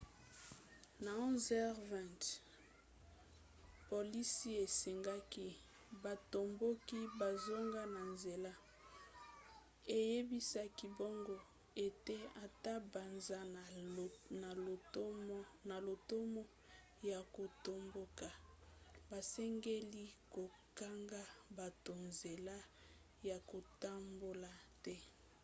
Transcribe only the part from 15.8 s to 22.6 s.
lotomo ya kotomboka basengeli kokanga bato nzela